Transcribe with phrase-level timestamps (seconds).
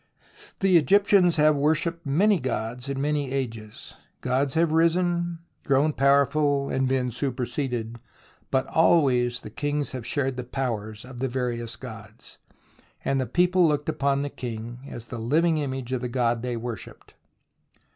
[0.61, 3.93] The Egyptians have worshipped many gods in many ages.
[4.21, 7.99] Gods have risen, gro^vn powerful, and been superseded,
[8.49, 12.39] but always the kings have shared the powers of the various gods,
[13.05, 16.55] and the people looked upon the king as the Uving image of the god they
[16.55, 17.13] v/orshipped.